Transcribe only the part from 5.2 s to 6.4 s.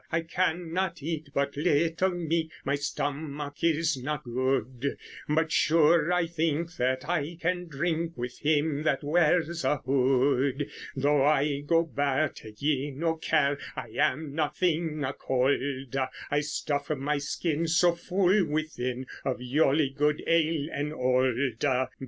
But sure I